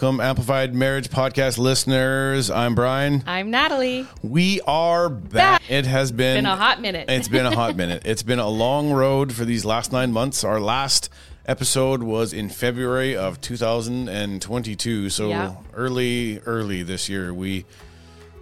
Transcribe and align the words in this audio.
Welcome, 0.00 0.20
Amplified 0.20 0.76
Marriage 0.76 1.08
Podcast 1.10 1.58
listeners. 1.58 2.52
I'm 2.52 2.76
Brian. 2.76 3.24
I'm 3.26 3.50
Natalie. 3.50 4.06
We 4.22 4.60
are 4.60 5.08
back. 5.08 5.62
Back. 5.62 5.68
It 5.72 5.86
has 5.86 6.12
been, 6.12 6.36
Been 6.36 6.46
a 6.46 6.54
hot 6.54 6.80
minute. 6.80 7.06
It's 7.10 7.26
been 7.26 7.44
a 7.44 7.52
hot 7.52 7.74
minute. 7.74 8.02
It's 8.04 8.22
been 8.22 8.38
a 8.38 8.46
long 8.48 8.92
road 8.92 9.32
for 9.32 9.44
these 9.44 9.64
last 9.64 9.90
nine 9.90 10.12
months. 10.12 10.44
Our 10.44 10.60
last 10.60 11.10
episode 11.46 12.04
was 12.04 12.32
in 12.32 12.48
February 12.48 13.16
of 13.16 13.40
2022. 13.40 15.10
So 15.10 15.30
Yeah. 15.30 15.56
early, 15.74 16.38
early 16.46 16.84
this 16.84 17.08
year. 17.08 17.34
We 17.34 17.64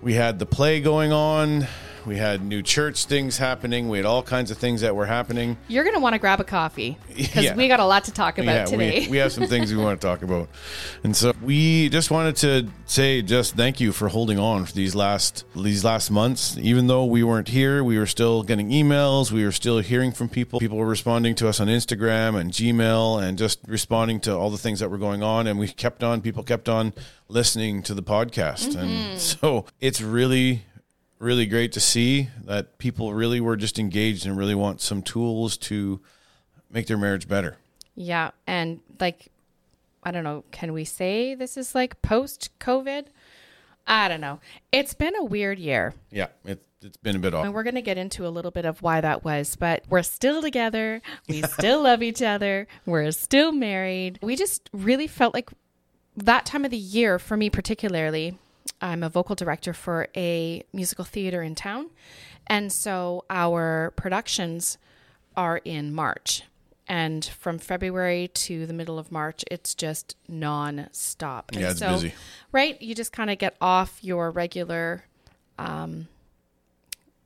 we 0.02 0.12
had 0.12 0.38
the 0.38 0.45
play 0.47 0.83
going 0.83 1.11
on. 1.11 1.66
We 2.06 2.16
had 2.16 2.42
new 2.42 2.62
church 2.62 3.06
things 3.06 3.37
happening. 3.37 3.88
We 3.88 3.98
had 3.98 4.06
all 4.06 4.23
kinds 4.23 4.52
of 4.52 4.59
things 4.59 4.83
that 4.83 4.95
were 4.95 5.06
happening. 5.06 5.56
You're 5.66 5.83
going 5.83 5.97
to 5.97 6.01
want 6.01 6.12
to 6.14 6.20
grab 6.20 6.41
a 6.41 6.45
coffee 6.45 6.97
because 7.09 7.45
Yeah. 7.45 7.56
we 7.56 7.66
got 7.66 7.80
a 7.80 7.84
lot 7.84 8.05
to 8.05 8.12
talk 8.12 8.38
about 8.38 8.52
yeah, 8.52 8.64
today. 8.64 9.01
We, 9.01 9.09
we 9.09 9.16
have 9.16 9.33
some 9.33 9.47
things 9.47 9.74
we 9.74 9.83
want 9.83 10.01
to 10.01 10.06
talk 10.06 10.23
about. 10.23 10.48
And 11.02 11.16
so 11.16 11.34
we 11.42 11.88
just 11.88 12.12
wanted 12.12 12.37
to 12.37 12.69
say 12.87 13.23
just 13.23 13.56
thank 13.56 13.80
you 13.80 13.91
for 13.91 14.09
holding 14.09 14.38
on 14.38 14.66
for 14.66 14.73
these 14.73 14.95
last 14.95 15.45
these 15.56 15.84
last 15.84 16.11
months. 16.11 16.56
Even 16.59 16.87
though 16.87 17.05
we 17.05 17.24
weren't 17.24 17.48
here, 17.48 17.83
we 17.83 17.98
were 17.98 18.06
still 18.06 18.45
getting 18.45 18.70
emails, 18.70 19.33
we 19.33 19.45
were 19.45 19.52
still 19.52 19.78
hearing 19.78 20.12
from 20.12 20.28
people. 20.28 20.61
People 20.61 20.78
were 20.78 20.86
responding 20.86 21.34
to 21.36 21.48
us 21.48 21.59
on 21.59 21.66
Instagram 21.66 22.38
and 22.41 22.52
Gmail 22.52 23.20
and 23.23 23.36
just 23.36 23.59
responding 23.66 24.20
to 24.20 24.36
all 24.36 24.50
the 24.50 24.59
things 24.59 24.78
that 24.78 24.91
were 24.91 24.98
going 24.98 25.25
on 25.25 25.48
and 25.48 25.59
we 25.59 25.66
kept 25.66 26.05
on 26.05 26.20
people 26.20 26.45
kept 26.45 26.69
on 26.69 26.92
listening 27.28 27.83
to 27.83 27.95
the 27.95 28.02
podcast. 28.02 28.77
And 28.77 28.91
mm-hmm. 28.91 29.16
so 29.19 29.64
it's 29.80 30.00
really 30.00 30.64
really 31.19 31.47
great 31.47 31.72
to 31.72 31.81
see 31.81 32.28
that 32.45 32.78
people 32.78 33.14
really 33.14 33.41
were 33.41 33.56
just 33.56 33.78
engaged 33.78 34.27
and 34.27 34.36
really 34.36 34.55
want 34.55 34.81
some 34.81 35.03
tools 35.03 35.56
to 35.56 36.00
make 36.70 36.86
their 36.86 36.98
marriage 36.98 37.28
better. 37.28 37.56
yeah. 37.95 38.31
And 38.47 38.81
like, 39.00 39.28
I 40.03 40.11
don't 40.11 40.25
know, 40.25 40.45
can 40.50 40.73
we 40.73 40.84
say 40.84 41.34
this 41.34 41.56
is 41.56 41.75
like 41.75 42.00
post 42.03 42.50
COVID? 42.61 43.06
I 43.86 44.08
don't 44.08 44.20
know. 44.20 44.41
It's 44.73 44.95
been 44.95 45.14
a 45.17 45.25
weird 45.25 45.58
year. 45.58 45.95
Yeah, 46.11 46.27
it, 46.45 46.62
it's 46.83 46.97
been 46.97 47.17
a 47.17 47.19
bit 47.20 47.34
off. 47.34 47.45
And 47.45 47.55
we're 47.55 47.62
going 47.62 47.77
to 47.77 47.83
get 47.83 47.98
into 47.98 48.27
a 48.27 48.28
little 48.28 48.51
bit 48.51 48.64
of 48.64 48.83
why 48.83 49.01
that 49.01 49.25
was, 49.25 49.56
but 49.56 49.84
we're 49.89 50.03
still 50.03 50.42
together. 50.42 51.01
We 51.28 51.42
still 51.58 51.83
love 51.83 52.03
each 52.03 52.20
other. 52.20 52.67
We're 52.84 53.11
still 53.12 53.53
married. 53.53 54.19
We 54.23 54.34
just 54.36 54.69
really 54.73 55.06
felt 55.06 55.34
like 55.34 55.51
that 56.17 56.47
time 56.47 56.64
of 56.64 56.70
the 56.70 56.77
year, 56.77 57.19
for 57.19 57.36
me 57.36 57.48
particularly, 57.48 58.39
I'm 58.80 59.02
a 59.02 59.08
vocal 59.08 59.34
director 59.34 59.72
for 59.72 60.08
a 60.16 60.62
musical 60.72 61.05
theater 61.05 61.42
in 61.42 61.55
town. 61.55 61.91
And 62.46 62.72
so 62.72 63.24
our 63.30 63.92
productions 63.96 64.78
are 65.36 65.58
in 65.64 65.94
March. 65.94 66.42
And 66.88 67.24
from 67.24 67.58
February 67.58 68.28
to 68.28 68.64
the 68.66 68.72
middle 68.72 68.98
of 68.98 69.10
March, 69.10 69.44
it's 69.50 69.74
just 69.74 70.14
non-stop. 70.28 71.50
And 71.52 71.60
Yeah, 71.60 71.70
it's 71.70 71.80
so, 71.80 71.94
busy. 71.94 72.14
Right? 72.52 72.80
You 72.80 72.94
just 72.94 73.12
kind 73.12 73.28
of 73.28 73.38
get 73.38 73.56
off 73.60 73.98
your 74.02 74.30
regular 74.30 75.05
um, 75.58 76.06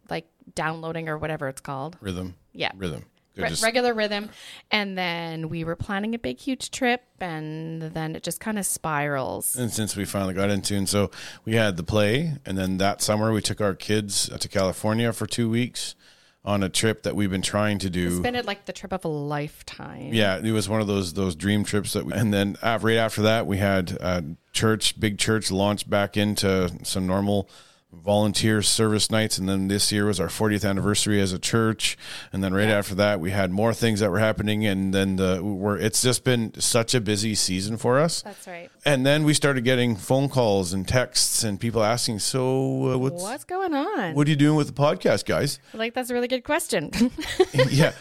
like 0.09 0.27
downloading 0.55 1.09
or 1.09 1.19
whatever 1.19 1.49
it's 1.49 1.61
called. 1.61 1.99
Rhythm. 2.01 2.37
Yeah. 2.53 2.73
Rhythm. 2.75 3.05
Re- 3.37 3.49
just- 3.49 3.63
regular 3.63 3.95
rhythm. 3.95 4.31
And 4.71 4.97
then 4.99 5.49
we 5.49 5.65
were 5.65 5.77
planning 5.77 6.15
a 6.15 6.19
big, 6.19 6.39
huge 6.39 6.71
trip, 6.71 7.03
and 7.21 7.83
then 7.83 8.17
it 8.17 8.23
just 8.23 8.41
kind 8.41 8.59
of 8.59 8.67
spirals. 8.67 9.57
and 9.57 9.73
since 9.73 9.97
we 9.97 10.05
finally 10.05 10.35
got 10.35 10.51
in 10.51 10.63
tune, 10.63 10.87
so 10.87 11.11
we 11.45 11.55
had 11.55 11.77
the 11.77 11.83
play, 11.83 12.35
and 12.45 12.59
then 12.59 12.79
that 12.79 13.01
summer 13.03 13.33
we 13.33 13.41
took 13.41 13.61
our 13.61 13.75
kids 13.75 14.29
to 14.39 14.49
California 14.49 15.13
for 15.13 15.27
two 15.27 15.49
weeks 15.49 15.95
on 16.43 16.63
a 16.63 16.69
trip 16.71 17.03
that 17.03 17.15
we've 17.15 17.31
been 17.31 17.43
trying 17.43 17.79
to 17.79 17.91
do. 17.91 18.09
It's 18.09 18.21
been 18.21 18.35
at 18.37 18.47
like 18.47 18.65
the 18.65 18.73
trip 18.73 18.93
of 18.93 19.05
a 19.05 19.09
lifetime. 19.09 20.13
Yeah, 20.15 20.39
it 20.43 20.53
was 20.53 20.69
one 20.69 20.81
of 20.81 20.87
those 20.87 21.13
those 21.13 21.35
dream 21.37 21.65
trips 21.65 21.93
that, 21.93 22.07
we, 22.07 22.13
and 22.15 22.33
then 22.33 22.57
uh, 22.63 22.79
right 22.81 22.97
after 22.97 23.23
that, 23.23 23.47
we 23.47 23.59
had 23.59 23.97
uh, 24.01 24.23
church, 24.53 24.99
big 24.99 25.19
church, 25.19 25.51
launch 25.51 25.89
back 25.89 26.17
into 26.17 26.71
some 26.83 27.07
normal 27.07 27.49
volunteer 27.93 28.63
service 28.63 29.11
nights, 29.11 29.39
and 29.39 29.49
then 29.49 29.69
this 29.69 29.91
year 29.91 30.07
was 30.07 30.21
our 30.21 30.29
40th 30.29 30.69
anniversary 30.69 31.21
as 31.21 31.33
a 31.33 31.39
church, 31.39 31.99
and 32.33 32.43
then 32.43 32.55
right 32.55 32.69
after 32.69 32.95
that, 32.95 33.21
we 33.21 33.31
had 33.31 33.51
more 33.51 33.75
things 33.75 34.01
that 34.01 34.11
were 34.11 34.19
happening, 34.19 34.65
and 34.67 34.95
then 34.95 35.17
the 35.17 35.41
we're 35.43 35.77
it's 35.77 36.03
just 36.03 36.25
been 36.25 36.53
such 36.61 36.95
a 36.95 37.01
busy 37.01 37.35
season 37.35 37.77
for 37.77 37.99
us. 37.99 38.23
That's 38.23 38.47
right. 38.47 38.71
And 38.85 39.05
then 39.05 39.25
we 39.25 39.35
started 39.35 39.65
getting 39.65 39.97
phone 39.97 40.29
calls 40.29 40.73
and 40.73 40.87
texts 40.87 41.43
and 41.45 41.59
people 41.59 41.83
asking, 41.83 42.21
"So 42.21 42.93
uh, 42.93 42.99
what's 42.99 43.23
What's 43.23 43.45
going 43.45 43.75
on? 43.75 44.15
what 44.15 44.27
are 44.27 44.31
you 44.31 44.37
doing 44.37 44.57
with 44.57 44.69
the 44.69 44.73
podcast, 44.73 45.25
guys?" 45.25 45.59
like, 45.75 45.95
that's 45.95 46.11
a 46.11 46.15
really 46.15 46.29
good 46.29 46.45
question. 46.45 46.91
yeah 47.71 47.93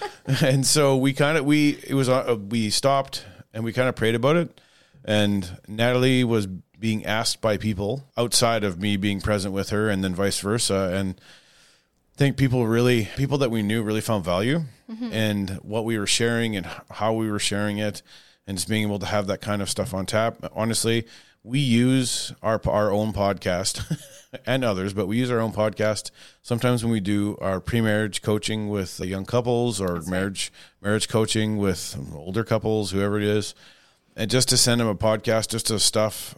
and 0.42 0.66
so 0.66 0.96
we 0.98 1.14
kind 1.14 1.38
of 1.38 1.46
we 1.46 1.80
it 1.88 1.94
was 1.94 2.10
uh, 2.10 2.38
we 2.50 2.70
stopped 2.70 3.26
and 3.54 3.64
we 3.64 3.74
kind 3.74 3.90
of 3.90 3.96
prayed 3.96 4.16
about 4.16 4.36
it 4.36 4.62
and 5.06 5.58
natalie 5.68 6.24
was 6.24 6.48
being 6.80 7.06
asked 7.06 7.42
by 7.42 7.58
people 7.58 8.06
outside 8.18 8.64
of 8.64 8.80
me 8.80 8.98
being 8.98 9.22
present 9.22 9.54
with 9.54 9.70
her 9.70 9.90
and 9.90 10.04
then 10.04 10.16
vice 10.16 10.40
versa. 10.40 10.92
And 10.94 11.20
i 12.16 12.18
think 12.18 12.38
people 12.38 12.68
really 12.68 13.10
people 13.18 13.38
that 13.40 13.52
we 13.52 13.62
knew 13.62 13.84
really 13.84 14.02
found 14.02 14.26
value 14.26 14.64
mm-hmm. 14.90 15.12
and 15.12 15.52
what 15.62 15.86
we 15.86 15.98
were 15.98 16.08
sharing 16.08 16.56
and 16.56 16.68
how 16.92 17.14
we 17.14 17.30
were 17.30 17.40
sharing 17.40 17.78
it 17.78 18.02
and 18.48 18.58
just 18.58 18.70
being 18.70 18.84
able 18.84 19.00
to 19.00 19.06
have 19.06 19.28
that 19.28 19.42
kind 19.42 19.62
of 19.62 19.70
stuff 19.70 19.94
on 19.94 20.06
tap. 20.06 20.38
Honestly 20.54 21.06
we 21.44 21.60
use 21.60 22.34
our 22.44 22.62
our 22.66 22.92
own 22.92 23.14
podcast 23.14 23.98
and 24.46 24.64
others, 24.64 24.94
but 24.94 25.08
we 25.08 25.18
use 25.18 25.32
our 25.32 25.40
own 25.40 25.54
podcast 25.54 26.12
sometimes 26.42 26.84
when 26.84 26.92
we 26.92 27.00
do 27.00 27.38
our 27.42 27.60
pre-marriage 27.60 28.22
coaching 28.22 28.70
with 28.70 29.00
young 29.00 29.26
couples 29.26 29.80
or 29.80 30.02
marriage 30.02 30.52
marriage 30.82 31.08
coaching 31.08 31.58
with 31.58 31.98
older 32.14 32.44
couples, 32.44 32.92
whoever 32.92 33.18
it 33.18 33.24
is, 33.24 33.56
and 34.16 34.30
just 34.30 34.50
to 34.50 34.58
send 34.58 34.82
them 34.82 34.88
a 34.88 34.96
podcast, 34.96 35.50
just 35.50 35.68
to 35.68 35.80
stuff 35.80 36.36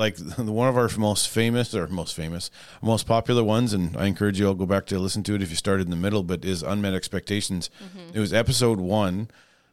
like 0.00 0.18
one 0.38 0.68
of 0.68 0.76
our 0.76 0.90
most 0.98 1.28
famous 1.28 1.74
or 1.74 1.86
most 1.86 2.14
famous, 2.14 2.50
most 2.82 3.06
popular 3.06 3.44
ones, 3.44 3.72
and 3.72 3.96
I 3.96 4.06
encourage 4.06 4.40
you 4.40 4.48
all 4.48 4.54
go 4.54 4.66
back 4.66 4.86
to 4.86 4.98
listen 4.98 5.22
to 5.24 5.34
it 5.34 5.42
if 5.42 5.50
you 5.50 5.56
started 5.56 5.84
in 5.84 5.90
the 5.90 5.96
middle, 5.96 6.24
but 6.24 6.44
is 6.44 6.62
unmet 6.62 6.94
expectations. 6.94 7.70
It 8.14 8.18
was 8.18 8.32
episode 8.32 8.80
one. 8.80 9.28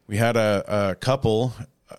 We 0.05 0.17
had 0.17 0.38
a, 0.38 0.63
a 0.91 0.95
couple 0.95 1.53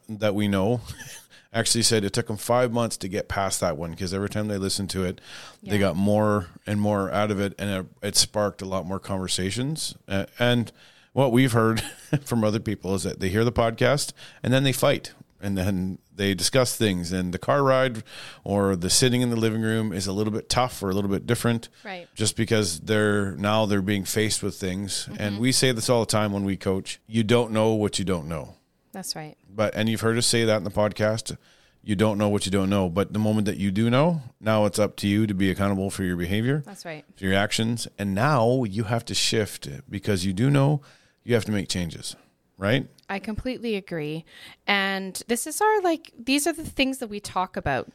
that 0.09 0.35
we 0.35 0.47
know 0.47 0.83
actually 1.53 1.83
said 1.83 2.05
it 2.05 2.13
took 2.13 2.27
them 2.27 2.37
five 2.37 2.71
months 2.71 2.97
to 2.99 3.09
get 3.09 3.29
past 3.29 3.61
that 3.61 3.77
one 3.77 3.91
because 3.93 4.13
every 4.13 4.29
time 4.29 4.49
they 4.49 4.59
listened 4.59 4.91
to 4.91 5.05
it, 5.05 5.21
they 5.63 5.79
got 5.79 5.97
more 5.97 6.47
and 6.67 6.81
more 6.81 7.11
out 7.11 7.31
of 7.31 7.41
it, 7.41 7.55
and 7.59 7.71
it, 7.71 8.09
it 8.09 8.17
sparked 8.17 8.63
a 8.63 8.67
lot 8.67 8.87
more 8.87 9.01
conversations. 9.01 9.95
Uh, 10.07 10.27
and 10.39 10.71
what 11.15 11.33
we've 11.33 11.53
heard 11.53 11.81
from 12.25 12.45
other 12.45 12.61
people 12.61 12.95
is 12.95 13.03
that 13.05 13.21
they 13.21 13.31
hear 13.31 13.45
the 13.45 13.53
podcast 13.53 14.13
and 14.43 14.53
then 14.53 14.65
they 14.65 14.73
fight, 14.73 15.13
and 15.41 15.57
then 15.57 15.99
they 16.19 16.35
discuss 16.35 16.77
things. 16.77 17.13
And 17.13 17.33
the 17.33 17.39
car 17.39 17.63
ride 17.63 18.03
or 18.45 18.77
the 18.77 18.91
sitting 18.91 19.23
in 19.23 19.31
the 19.31 19.37
living 19.37 19.63
room 19.63 19.93
is 19.93 20.07
a 20.07 20.13
little 20.13 20.33
bit 20.33 20.51
tough 20.51 20.83
or 20.83 20.91
a 20.91 20.95
little 20.95 21.11
bit 21.11 21.27
different, 21.27 21.69
Right. 21.85 22.07
Just 22.15 22.37
because 22.37 22.81
they're 22.81 23.33
now 23.33 23.65
they're 23.65 23.81
being 23.81 24.05
faced 24.05 24.43
with 24.43 24.57
things, 24.57 25.09
and 25.19 25.35
mm-hmm. 25.35 25.41
we 25.41 25.53
say 25.53 25.73
this 25.73 25.89
all 25.89 26.01
the 26.01 26.07
time 26.07 26.33
when 26.33 26.45
we 26.45 26.57
coach: 26.57 27.01
you 27.07 27.25
don't 27.25 27.53
know 27.53 27.73
what 27.73 27.99
you 27.99 28.05
don't 28.05 28.29
know 28.29 28.55
that's 28.93 29.15
right. 29.17 29.37
but 29.49 29.75
and 29.75 29.89
you've 29.89 30.01
heard 30.01 30.19
us 30.19 30.27
say 30.27 30.45
that 30.45 30.57
in 30.57 30.65
the 30.65 30.71
podcast 30.71 31.37
you 31.83 31.95
don't 31.95 32.19
know 32.19 32.29
what 32.29 32.45
you 32.45 32.53
don't 32.53 32.69
know 32.69 32.89
but 32.89 33.13
the 33.13 33.19
moment 33.19 33.47
that 33.47 33.57
you 33.57 33.71
do 33.71 33.89
know 33.89 34.21
now 34.41 34.65
it's 34.65 34.79
up 34.79 34.97
to 34.97 35.07
you 35.07 35.27
to 35.27 35.35
be 35.35 35.51
accountable 35.51 35.91
for 35.91 36.05
your 36.05 36.17
behavior 36.17 36.63
That's 36.67 36.85
right. 36.85 37.05
for 37.17 37.25
your 37.25 37.35
actions 37.35 37.87
and 37.99 38.15
now 38.15 38.65
you 38.65 38.85
have 38.85 39.05
to 39.07 39.15
shift 39.15 39.69
because 39.89 40.25
you 40.25 40.33
do 40.33 40.51
know 40.51 40.81
you 41.25 41.35
have 41.35 41.45
to 41.45 41.53
make 41.53 41.69
changes 41.69 42.17
right 42.57 42.89
I 43.09 43.19
completely 43.19 43.75
agree. 43.77 44.25
And 44.67 45.23
this 45.29 45.47
is 45.47 45.61
our 45.61 45.81
like 45.83 46.13
these 46.19 46.47
are 46.47 46.53
the 46.53 46.65
things 46.65 46.99
that 46.99 47.09
we 47.09 47.21
talk 47.21 47.57
about. 47.57 47.91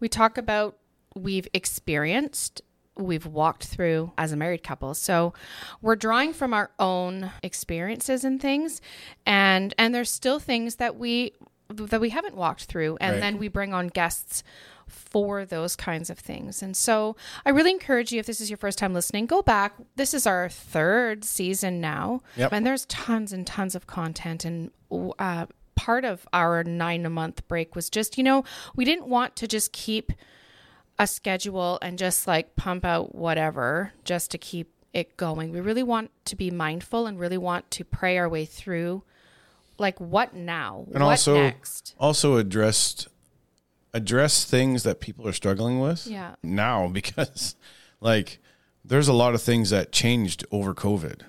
We 0.00 0.08
talk 0.08 0.38
about 0.38 0.76
we've 1.14 1.48
experienced, 1.52 2.62
we've 2.96 3.26
walked 3.26 3.64
through 3.64 4.12
as 4.18 4.32
a 4.32 4.36
married 4.36 4.62
couple. 4.62 4.94
So 4.94 5.32
we're 5.82 5.96
drawing 5.96 6.32
from 6.32 6.52
our 6.54 6.70
own 6.78 7.30
experiences 7.42 8.24
and 8.24 8.40
things 8.40 8.80
and 9.26 9.74
and 9.78 9.94
there's 9.94 10.10
still 10.10 10.38
things 10.38 10.76
that 10.76 10.96
we 10.96 11.32
that 11.68 12.00
we 12.00 12.10
haven't 12.10 12.34
walked 12.34 12.64
through 12.64 12.96
and 13.00 13.14
Right. 13.14 13.20
then 13.20 13.38
we 13.38 13.48
bring 13.48 13.74
on 13.74 13.88
guests 13.88 14.42
for 14.88 15.44
those 15.44 15.76
kinds 15.76 16.10
of 16.10 16.18
things. 16.18 16.62
And 16.62 16.76
so 16.76 17.16
I 17.46 17.50
really 17.50 17.70
encourage 17.70 18.12
you 18.12 18.20
if 18.20 18.26
this 18.26 18.40
is 18.40 18.50
your 18.50 18.56
first 18.56 18.78
time 18.78 18.94
listening, 18.94 19.26
go 19.26 19.42
back. 19.42 19.74
This 19.96 20.14
is 20.14 20.26
our 20.26 20.48
third 20.48 21.24
season 21.24 21.80
now. 21.80 22.22
Yep. 22.36 22.52
And 22.52 22.66
there's 22.66 22.86
tons 22.86 23.32
and 23.32 23.46
tons 23.46 23.74
of 23.74 23.86
content 23.86 24.44
and 24.44 24.70
uh, 25.18 25.46
part 25.74 26.04
of 26.04 26.26
our 26.32 26.64
9 26.64 27.06
a 27.06 27.10
month 27.10 27.46
break 27.46 27.76
was 27.76 27.88
just, 27.88 28.18
you 28.18 28.24
know, 28.24 28.44
we 28.74 28.84
didn't 28.84 29.06
want 29.06 29.36
to 29.36 29.46
just 29.46 29.72
keep 29.72 30.12
a 30.98 31.06
schedule 31.06 31.78
and 31.80 31.98
just 31.98 32.26
like 32.26 32.56
pump 32.56 32.84
out 32.84 33.14
whatever 33.14 33.92
just 34.04 34.32
to 34.32 34.38
keep 34.38 34.72
it 34.92 35.16
going. 35.16 35.52
We 35.52 35.60
really 35.60 35.82
want 35.82 36.10
to 36.26 36.36
be 36.36 36.50
mindful 36.50 37.06
and 37.06 37.18
really 37.18 37.38
want 37.38 37.70
to 37.72 37.84
pray 37.84 38.18
our 38.18 38.28
way 38.28 38.44
through 38.44 39.04
like 39.78 40.00
what 40.00 40.34
now? 40.34 40.84
and 40.92 41.04
what 41.04 41.10
also 41.10 41.34
next? 41.34 41.94
also 41.98 42.36
addressed 42.36 43.08
address 43.94 44.44
things 44.44 44.82
that 44.82 45.00
people 45.00 45.26
are 45.26 45.32
struggling 45.32 45.80
with 45.80 46.06
Yeah. 46.06 46.34
now 46.42 46.88
because 46.92 47.56
like 48.00 48.38
there's 48.84 49.08
a 49.08 49.12
lot 49.12 49.34
of 49.34 49.42
things 49.42 49.70
that 49.70 49.92
changed 49.92 50.44
over 50.50 50.74
covid 50.74 51.22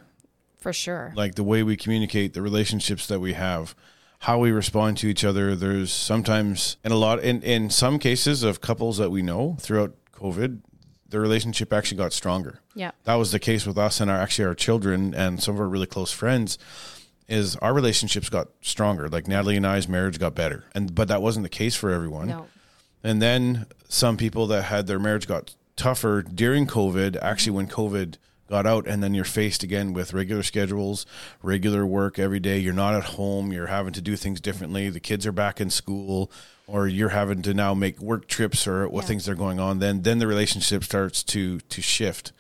For 0.58 0.74
sure. 0.74 1.14
like 1.16 1.36
the 1.36 1.44
way 1.44 1.64
we 1.64 1.76
communicate, 1.78 2.34
the 2.34 2.42
relationships 2.42 3.08
that 3.08 3.20
we 3.20 3.34
have, 3.34 3.76
how 4.20 4.38
we 4.40 4.52
respond 4.52 4.98
to 4.98 5.08
each 5.08 5.24
other. 5.24 5.56
There's 5.56 5.92
sometimes 5.92 6.78
in 6.84 6.92
a 6.92 6.96
lot 6.98 7.20
in 7.24 7.42
in 7.42 7.70
some 7.70 7.98
cases 8.00 8.44
of 8.44 8.60
couples 8.62 8.98
that 8.98 9.10
we 9.12 9.22
know 9.22 9.56
throughout 9.62 9.94
COVID, 10.14 10.60
the 11.08 11.20
relationship 11.20 11.72
actually 11.74 11.98
got 11.98 12.12
stronger. 12.14 12.60
Yeah. 12.76 12.92
That 13.06 13.16
was 13.16 13.32
the 13.32 13.40
case 13.40 13.66
with 13.66 13.78
us 13.78 14.00
and 14.02 14.12
our 14.12 14.20
actually 14.20 14.46
our 14.46 14.56
children 14.56 15.14
and 15.14 15.42
some 15.42 15.56
of 15.56 15.62
our 15.62 15.68
really 15.70 15.88
close 15.88 16.12
friends. 16.12 16.58
Is 17.30 17.56
our 17.58 17.74
relationships 17.74 18.28
got 18.28 18.50
stronger? 18.62 19.08
Like 19.08 19.28
Natalie 19.28 19.56
and 19.58 19.66
I's 19.68 19.88
marriage 19.88 20.18
got 20.20 20.34
better, 20.36 20.66
and 20.74 20.94
but 20.94 21.08
that 21.10 21.22
wasn't 21.22 21.44
the 21.44 21.50
case 21.50 21.76
for 21.76 21.92
everyone. 21.92 22.28
No. 22.30 22.48
And 23.04 23.22
then 23.22 23.68
some 23.88 24.18
people 24.18 24.48
that 24.48 24.64
had 24.64 24.88
their 24.88 25.00
marriage 25.00 25.28
got 25.28 25.56
tougher 25.76 26.22
during 26.24 26.68
COVID, 26.68 27.18
actually 27.22 27.52
when 27.52 27.68
COVID 27.68 28.16
got 28.50 28.66
out 28.66 28.88
and 28.88 29.04
then 29.04 29.14
you're 29.14 29.24
faced 29.24 29.62
again 29.62 29.94
with 29.94 30.12
regular 30.12 30.42
schedules, 30.42 31.06
regular 31.44 31.86
work 31.86 32.18
every 32.18 32.40
day. 32.40 32.58
You're 32.58 32.74
not 32.74 32.96
at 32.96 33.04
home, 33.04 33.54
you're 33.54 33.68
having 33.68 33.94
to 33.94 34.02
do 34.02 34.16
things 34.16 34.42
differently. 34.42 34.90
The 34.90 35.00
kids 35.00 35.28
are 35.28 35.32
back 35.32 35.62
in 35.62 35.70
school 35.70 36.32
or 36.66 36.88
you're 36.88 37.10
having 37.10 37.44
to 37.44 37.54
now 37.54 37.76
make 37.76 38.00
work 38.02 38.28
trips 38.28 38.66
or 38.68 38.90
what 38.90 39.04
Yeah. 39.04 39.08
things 39.08 39.30
are 39.30 39.36
going 39.36 39.60
on. 39.60 39.78
Then 39.80 40.02
then 40.02 40.18
the 40.18 40.26
relationship 40.28 40.84
starts 40.84 41.24
to 41.26 41.60
to 41.60 41.82
shift. 41.82 42.34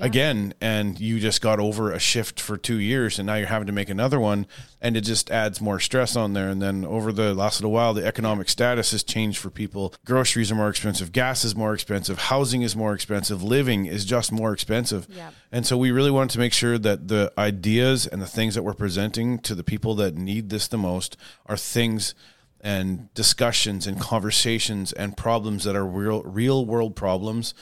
Again, 0.00 0.54
and 0.60 0.98
you 0.98 1.20
just 1.20 1.42
got 1.42 1.60
over 1.60 1.92
a 1.92 1.98
shift 1.98 2.40
for 2.40 2.56
two 2.56 2.78
years, 2.78 3.18
and 3.18 3.26
now 3.26 3.34
you're 3.34 3.46
having 3.46 3.66
to 3.66 3.72
make 3.72 3.90
another 3.90 4.18
one, 4.18 4.46
and 4.80 4.96
it 4.96 5.02
just 5.02 5.30
adds 5.30 5.60
more 5.60 5.78
stress 5.78 6.16
on 6.16 6.32
there. 6.32 6.48
And 6.48 6.62
then 6.62 6.84
over 6.84 7.12
the 7.12 7.34
last 7.34 7.60
little 7.60 7.72
while, 7.72 7.92
the 7.92 8.06
economic 8.06 8.48
status 8.48 8.92
has 8.92 9.04
changed 9.04 9.38
for 9.38 9.50
people. 9.50 9.94
Groceries 10.04 10.50
are 10.50 10.54
more 10.54 10.70
expensive, 10.70 11.12
gas 11.12 11.44
is 11.44 11.54
more 11.54 11.74
expensive, 11.74 12.18
housing 12.18 12.62
is 12.62 12.74
more 12.74 12.94
expensive, 12.94 13.42
living 13.42 13.86
is 13.86 14.04
just 14.04 14.32
more 14.32 14.52
expensive. 14.52 15.06
Yeah. 15.10 15.30
And 15.50 15.66
so 15.66 15.76
we 15.76 15.90
really 15.90 16.10
wanted 16.10 16.30
to 16.30 16.38
make 16.38 16.54
sure 16.54 16.78
that 16.78 17.08
the 17.08 17.32
ideas 17.36 18.06
and 18.06 18.22
the 18.22 18.26
things 18.26 18.54
that 18.54 18.62
we're 18.62 18.74
presenting 18.74 19.38
to 19.40 19.54
the 19.54 19.64
people 19.64 19.94
that 19.96 20.14
need 20.14 20.48
this 20.48 20.68
the 20.68 20.78
most 20.78 21.16
are 21.46 21.56
things 21.56 22.14
and 22.62 23.12
discussions 23.14 23.86
and 23.86 24.00
conversations 24.00 24.92
and 24.92 25.16
problems 25.16 25.64
that 25.64 25.74
are 25.76 25.84
real 25.84 26.22
real 26.22 26.64
world 26.64 26.94
problems, 26.96 27.54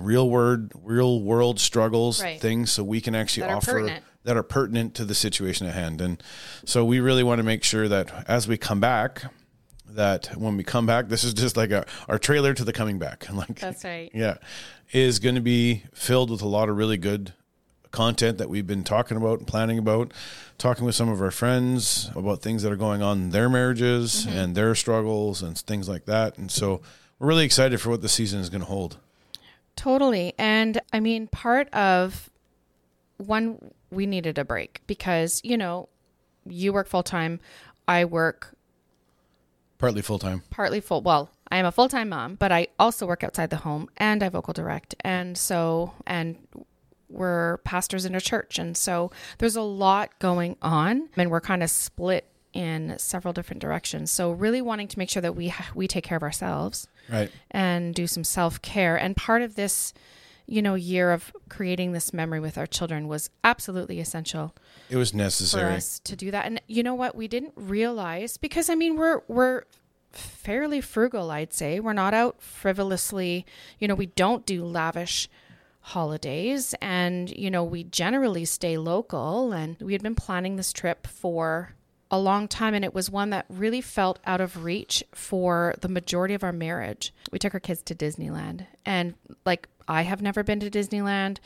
real 0.00 0.28
word 0.28 0.72
real 0.82 1.20
world 1.22 1.60
struggles, 1.60 2.22
Right. 2.22 2.40
things 2.40 2.70
so 2.72 2.82
we 2.84 3.00
can 3.00 3.14
actually 3.14 3.46
That 3.46 3.54
offer 3.56 3.72
pertinent. 3.72 4.04
that 4.24 4.36
are 4.36 4.42
pertinent 4.42 4.94
to 4.94 5.04
the 5.04 5.14
situation 5.14 5.66
at 5.66 5.74
hand. 5.74 6.00
And 6.00 6.22
so 6.64 6.84
we 6.84 7.00
really 7.00 7.22
want 7.22 7.38
to 7.38 7.42
make 7.44 7.62
sure 7.64 7.88
that 7.88 8.24
as 8.28 8.48
we 8.48 8.56
come 8.56 8.80
back 8.80 9.24
that 9.88 10.28
when 10.36 10.56
we 10.56 10.64
come 10.64 10.86
back, 10.86 11.08
this 11.08 11.22
is 11.22 11.34
just 11.34 11.56
like 11.56 11.70
a, 11.70 11.84
our 12.08 12.18
trailer 12.18 12.54
to 12.54 12.64
the 12.64 12.72
coming 12.72 12.98
back. 12.98 13.26
Like 13.32 13.60
That's 13.60 13.84
right. 13.84 14.10
yeah, 14.14 14.38
is 14.92 15.18
going 15.20 15.36
to 15.36 15.40
be 15.40 15.84
filled 15.92 16.30
with 16.30 16.42
a 16.42 16.48
lot 16.48 16.68
of 16.68 16.76
really 16.76 16.96
good 16.96 17.32
content 17.92 18.38
that 18.38 18.48
we've 18.50 18.66
been 18.66 18.82
talking 18.82 19.16
about 19.16 19.38
and 19.38 19.46
planning 19.46 19.78
about, 19.78 20.12
talking 20.58 20.84
with 20.84 20.96
some 20.96 21.08
of 21.08 21.22
our 21.22 21.30
friends 21.30 22.10
about 22.16 22.42
things 22.42 22.64
that 22.64 22.72
are 22.72 22.76
going 22.76 23.02
on 23.02 23.18
in 23.22 23.30
their 23.30 23.48
marriages 23.48 24.26
Mm-hmm. 24.26 24.36
and 24.36 24.54
their 24.56 24.74
struggles 24.74 25.42
and 25.42 25.56
things 25.56 25.88
like 25.88 26.06
that. 26.06 26.36
And 26.38 26.50
so 26.50 26.80
we're 27.20 27.28
really 27.28 27.44
excited 27.44 27.80
for 27.80 27.90
what 27.90 28.02
the 28.02 28.08
season 28.08 28.40
is 28.40 28.50
going 28.50 28.62
to 28.62 28.66
hold. 28.66 28.98
Totally. 29.76 30.34
And 30.38 30.80
I 30.92 31.00
mean, 31.00 31.26
part 31.26 31.68
of 31.74 32.30
one, 33.18 33.72
we 33.90 34.06
needed 34.06 34.38
a 34.38 34.44
break 34.44 34.80
because, 34.86 35.40
you 35.44 35.56
know, 35.56 35.88
you 36.46 36.72
work 36.72 36.86
full 36.88 37.02
time. 37.02 37.40
I 37.86 38.04
work 38.04 38.54
Partly 39.78 40.02
full 40.02 40.18
time. 40.18 40.42
partly 40.50 40.80
full. 40.80 41.02
Well, 41.02 41.30
I 41.50 41.58
am 41.58 41.66
a 41.66 41.72
full 41.72 41.88
time 41.88 42.08
mom, 42.08 42.36
but 42.36 42.52
I 42.52 42.68
also 42.78 43.06
work 43.06 43.22
outside 43.22 43.50
the 43.50 43.56
home 43.58 43.88
and 43.96 44.22
I 44.22 44.28
vocal 44.28 44.54
direct. 44.54 44.94
And 45.00 45.36
so, 45.36 45.92
and 46.06 46.36
we're 47.08 47.58
pastors 47.58 48.04
in 48.04 48.14
a 48.14 48.20
church. 48.20 48.58
And 48.58 48.76
so 48.76 49.10
there's 49.38 49.56
a 49.56 49.62
lot 49.62 50.18
going 50.18 50.56
on 50.62 51.08
and 51.16 51.30
we're 51.30 51.40
kind 51.40 51.62
of 51.62 51.70
split 51.70 52.26
in 52.54 52.94
several 52.98 53.34
different 53.34 53.60
directions. 53.60 54.10
So 54.10 54.30
really 54.30 54.62
wanting 54.62 54.88
to 54.88 54.98
make 54.98 55.10
sure 55.10 55.20
that 55.22 55.36
we, 55.36 55.52
we 55.74 55.86
take 55.86 56.04
care 56.04 56.16
of 56.16 56.22
ourselves 56.22 56.88
Right. 57.12 57.30
and 57.50 57.94
do 57.94 58.06
some 58.06 58.24
self 58.24 58.62
care. 58.62 58.96
And 58.96 59.14
part 59.16 59.42
of 59.42 59.56
this, 59.56 59.92
you 60.46 60.62
know, 60.62 60.74
year 60.74 61.12
of 61.12 61.32
creating 61.48 61.92
this 61.92 62.12
memory 62.14 62.40
with 62.40 62.56
our 62.56 62.66
children 62.66 63.08
was 63.08 63.28
absolutely 63.42 63.98
essential 64.00 64.54
It 64.88 64.96
was 64.96 65.12
necessary 65.12 65.72
for 65.72 65.76
us 65.76 65.98
to 66.04 66.16
do 66.16 66.30
that. 66.30 66.46
And 66.46 66.60
you 66.66 66.82
know 66.82 66.94
what? 66.94 67.14
We 67.14 67.28
didn't 67.28 67.52
realize 67.56 68.36
because 68.36 68.70
I 68.70 68.74
mean 68.74 68.96
we're 68.96 69.20
we're 69.28 69.62
fairly 70.12 70.80
frugal, 70.80 71.30
I'd 71.32 71.52
say. 71.52 71.80
We're 71.80 71.92
not 71.92 72.14
out 72.14 72.40
frivolously. 72.40 73.44
You 73.80 73.88
know, 73.88 73.96
we 73.96 74.06
don't 74.06 74.46
do 74.46 74.64
lavish 74.64 75.28
holidays 75.80 76.74
and 76.80 77.28
you 77.36 77.50
know 77.50 77.62
we 77.62 77.84
generally 77.84 78.46
stay 78.46 78.78
local 78.78 79.52
and 79.52 79.76
we 79.82 79.92
had 79.92 80.02
been 80.02 80.14
planning 80.14 80.56
this 80.56 80.72
trip 80.72 81.06
for 81.06 81.74
a 82.14 82.18
long 82.18 82.46
time 82.46 82.74
and 82.74 82.84
it 82.84 82.94
was 82.94 83.10
one 83.10 83.30
that 83.30 83.44
really 83.48 83.80
felt 83.80 84.20
out 84.24 84.40
of 84.40 84.62
reach 84.64 85.02
for 85.12 85.74
the 85.80 85.88
majority 85.88 86.32
of 86.34 86.44
our 86.44 86.52
marriage. 86.52 87.12
We 87.32 87.38
took 87.40 87.54
our 87.54 87.60
kids 87.60 87.82
to 87.82 87.94
Disneyland 87.94 88.66
and 88.86 89.14
like 89.44 89.68
I 89.88 90.02
have 90.02 90.22
never 90.22 90.42
been 90.44 90.60
to 90.60 90.70
Disneyland. 90.70 91.38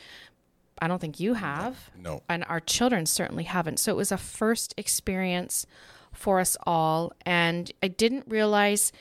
I 0.81 0.87
don't 0.87 0.99
think 0.99 1.19
you 1.19 1.33
have 1.33 1.89
No. 1.97 2.21
and 2.29 2.45
our 2.47 2.59
children 2.59 3.05
certainly 3.05 3.45
haven't. 3.45 3.79
So 3.79 3.91
it 3.91 3.95
was 3.97 4.11
a 4.11 4.17
first 4.17 4.73
experience 4.77 5.65
for 6.13 6.39
us 6.39 6.55
all. 6.65 7.11
And 7.25 7.71
I 7.83 7.87
didn't 7.87 8.25
realize, 8.27 8.91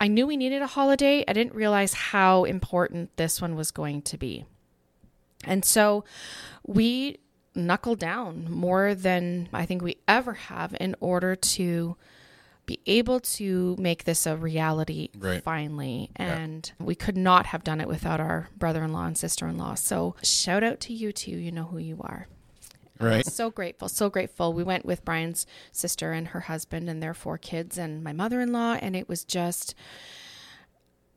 I 0.00 0.08
knew 0.08 0.26
we 0.26 0.36
needed 0.36 0.62
a 0.62 0.66
holiday. 0.66 1.24
I 1.26 1.32
didn't 1.32 1.54
realize 1.54 1.94
how 1.94 2.44
important 2.44 3.16
this 3.16 3.40
one 3.40 3.56
was 3.56 3.70
going 3.70 4.02
to 4.02 4.18
be. 4.18 4.44
And 5.44 5.64
so 5.64 6.04
we 6.66 7.18
knuckled 7.54 7.98
down 7.98 8.50
more 8.50 8.94
than 8.94 9.48
I 9.52 9.66
think 9.66 9.82
we 9.82 9.96
ever 10.08 10.32
have 10.34 10.74
in 10.80 10.96
order 11.00 11.36
to 11.36 11.96
be 12.64 12.78
able 12.86 13.18
to 13.20 13.74
make 13.78 14.04
this 14.04 14.24
a 14.24 14.36
reality 14.36 15.08
Right. 15.18 15.42
finally. 15.42 16.10
And 16.16 16.70
we 16.78 16.94
could 16.94 17.16
not 17.16 17.46
have 17.46 17.64
done 17.64 17.80
it 17.80 17.88
without 17.88 18.20
our 18.20 18.48
brother 18.56 18.82
in 18.84 18.92
law 18.92 19.04
and 19.04 19.18
sister 19.18 19.48
in 19.48 19.58
law. 19.58 19.74
So 19.74 20.14
shout 20.22 20.62
out 20.62 20.78
to 20.80 20.92
you 20.92 21.12
two. 21.12 21.32
You 21.32 21.50
know 21.52 21.64
who 21.64 21.78
you 21.78 21.98
are. 22.00 22.28
Right. 23.00 23.26
So 23.26 23.50
grateful, 23.50 23.88
so 23.88 24.08
grateful. 24.08 24.52
We 24.52 24.62
went 24.62 24.84
with 24.86 25.04
Brian's 25.04 25.44
sister 25.72 26.12
and 26.12 26.28
her 26.28 26.40
husband 26.40 26.88
and 26.88 27.02
their 27.02 27.14
four 27.14 27.36
kids 27.36 27.76
and 27.76 28.04
my 28.04 28.12
mother 28.12 28.40
in 28.40 28.52
law. 28.52 28.74
And 28.80 28.94
it 28.94 29.08
was 29.08 29.24
just, 29.24 29.74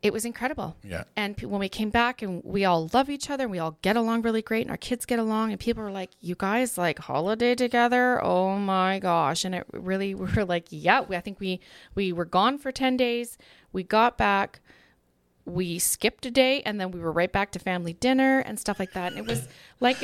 it 0.05 0.13
was 0.13 0.23
incredible. 0.23 0.75
Yeah. 0.83 1.05
And 1.15 1.35
when 1.41 1.59
we 1.59 1.67
came 1.67 1.89
back 1.89 2.21
and 2.21 2.43
we 2.43 2.63
all 2.63 2.91
love 2.93 3.09
each 3.09 3.31
other 3.31 3.45
and 3.45 3.51
we 3.51 3.57
all 3.57 3.79
get 3.81 3.97
along 3.97 4.21
really 4.21 4.43
great 4.43 4.61
and 4.61 4.69
our 4.69 4.77
kids 4.77 5.03
get 5.03 5.17
along 5.17 5.49
and 5.49 5.59
people 5.59 5.81
were 5.81 5.89
like, 5.89 6.11
you 6.21 6.35
guys 6.37 6.77
like 6.77 6.99
holiday 6.99 7.55
together? 7.55 8.23
Oh 8.23 8.59
my 8.59 8.99
gosh. 8.99 9.43
And 9.45 9.55
it 9.55 9.65
really, 9.73 10.13
we 10.15 10.27
were 10.31 10.45
like, 10.45 10.67
yeah, 10.69 11.01
we, 11.01 11.15
I 11.15 11.21
think 11.21 11.39
we, 11.39 11.59
we 11.95 12.13
were 12.13 12.23
gone 12.25 12.59
for 12.59 12.71
10 12.71 12.97
days. 12.97 13.39
We 13.73 13.81
got 13.81 14.15
back, 14.15 14.59
we 15.43 15.79
skipped 15.79 16.23
a 16.27 16.31
day 16.31 16.61
and 16.61 16.79
then 16.79 16.91
we 16.91 16.99
were 16.99 17.11
right 17.11 17.31
back 17.31 17.51
to 17.53 17.59
family 17.59 17.93
dinner 17.93 18.41
and 18.41 18.59
stuff 18.59 18.79
like 18.79 18.93
that. 18.93 19.11
And 19.11 19.17
it 19.17 19.25
was 19.25 19.47
like, 19.79 19.97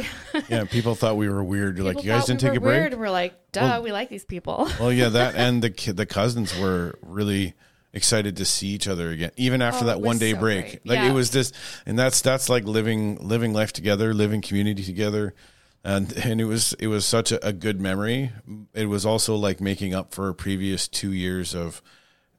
Yeah. 0.49 0.65
People 0.65 0.95
thought 0.95 1.15
we 1.15 1.29
were 1.29 1.43
weird. 1.43 1.77
You're 1.77 1.85
like, 1.85 2.03
you 2.03 2.11
guys 2.11 2.25
didn't 2.25 2.39
take 2.39 2.53
were 2.53 2.57
a 2.57 2.61
break? 2.61 2.79
Weird. 2.79 2.93
And 2.93 3.01
we're 3.01 3.11
like, 3.11 3.51
duh, 3.51 3.81
we 3.83 3.91
like 3.91 4.09
these 4.09 4.25
people. 4.25 4.67
Well, 4.79 4.91
yeah, 4.91 5.09
that 5.09 5.35
and 5.37 5.61
the 5.61 5.91
the 5.91 6.07
cousins 6.07 6.57
were 6.57 6.97
really 7.03 7.53
excited 7.93 8.37
to 8.37 8.45
see 8.45 8.67
each 8.67 8.87
other 8.87 9.09
again, 9.11 9.31
even 9.37 9.61
after 9.61 9.83
Oh, 9.83 9.87
that 9.87 10.01
one 10.01 10.17
day 10.17 10.31
so 10.33 10.39
break. 10.39 10.65
great. 10.65 10.85
Like 10.87 10.97
Yeah. 10.99 11.09
it 11.09 11.13
was 11.13 11.29
just, 11.29 11.53
and 11.85 11.97
that's 11.99 12.21
that's 12.21 12.49
like 12.49 12.63
living 12.65 13.15
living 13.27 13.53
life 13.53 13.73
together, 13.73 14.13
living 14.13 14.41
community 14.41 14.83
together, 14.83 15.33
and 15.83 16.11
and 16.13 16.39
it 16.39 16.45
was 16.45 16.73
it 16.79 16.87
was 16.87 17.05
such 17.05 17.31
a, 17.31 17.45
a 17.45 17.51
good 17.53 17.81
memory. 17.81 18.31
It 18.73 18.85
was 18.85 19.05
also 19.05 19.35
like 19.35 19.59
making 19.59 19.93
up 19.93 20.13
for 20.13 20.33
previous 20.33 20.87
two 20.87 21.11
years 21.11 21.53
of, 21.53 21.81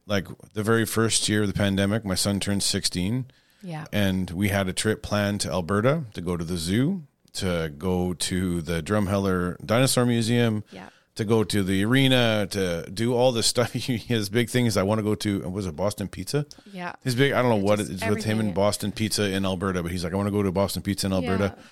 like 0.06 0.26
the 0.54 0.62
very 0.62 0.84
first 0.86 1.28
year 1.28 1.42
of 1.42 1.48
the 1.48 1.54
pandemic. 1.54 2.04
My 2.04 2.14
son 2.16 2.40
turned 2.40 2.62
sixteen 2.62 3.26
Yeah. 3.62 3.84
and 3.92 4.30
we 4.30 4.48
had 4.48 4.68
a 4.68 4.72
trip 4.72 5.02
planned 5.02 5.40
to 5.42 5.50
Alberta 5.50 6.04
to 6.14 6.20
go 6.20 6.36
to 6.36 6.44
the 6.44 6.56
zoo, 6.56 7.02
to 7.34 7.72
go 7.76 8.12
to 8.14 8.62
the 8.62 8.82
Drumheller 8.82 9.56
Dinosaur 9.64 10.06
Museum, 10.06 10.64
Yeah. 10.72 10.88
To 11.14 11.24
go 11.24 11.44
to 11.44 11.62
the 11.62 11.84
arena, 11.84 12.46
to 12.50 12.88
do 12.90 13.14
all 13.14 13.32
this 13.32 13.46
stuff. 13.46 13.72
His 13.72 14.28
big 14.30 14.48
thing 14.48 14.66
is 14.66 14.76
I 14.76 14.82
want 14.82 14.98
to 14.98 15.02
go 15.02 15.14
to 15.16 15.40
was 15.48 15.66
it 15.66 15.76
Boston 15.76 16.08
Pizza? 16.08 16.46
Yeah. 16.72 16.92
His 17.04 17.14
big 17.14 17.32
I 17.32 17.42
don't 17.42 17.50
know 17.50 17.64
what 17.64 17.80
it 17.80 17.88
is 17.90 18.04
with 18.04 18.24
him 18.24 18.40
and. 18.40 18.54
Boston 18.54 18.92
Pizza 18.92 19.24
in 19.30 19.44
Alberta, 19.44 19.82
but 19.82 19.92
he's 19.92 20.04
like 20.04 20.12
I 20.12 20.16
want 20.16 20.26
to 20.28 20.32
go 20.32 20.42
to 20.42 20.52
Boston 20.52 20.82
Pizza 20.82 21.06
in 21.06 21.12
Alberta, 21.12 21.54
Yeah. 21.56 21.62